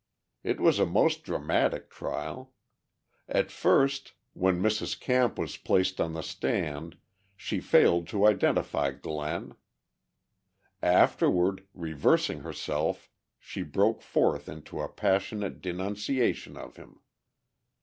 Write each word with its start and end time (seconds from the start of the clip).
It 0.43 0.59
was 0.59 0.79
a 0.79 0.85
most 0.87 1.21
dramatic 1.23 1.91
trial; 1.91 2.55
at 3.29 3.51
first, 3.51 4.13
when 4.33 4.59
Mrs. 4.59 4.99
Camp 4.99 5.37
was 5.37 5.57
placed 5.57 6.01
on 6.01 6.13
the 6.13 6.23
stand 6.23 6.97
she 7.35 7.59
failed 7.59 8.07
to 8.07 8.25
identify 8.25 8.89
Glenn; 8.93 9.53
afterward, 10.81 11.67
reversing 11.75 12.39
herself 12.39 13.11
she 13.37 13.61
broke 13.61 14.01
forth 14.01 14.49
into 14.49 14.81
a 14.81 14.89
passionate 14.89 15.61
denunciation 15.61 16.57
of 16.57 16.77
him. 16.77 16.99